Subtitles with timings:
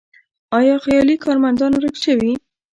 [0.57, 2.33] آیا خیالي کارمندان ورک شوي؟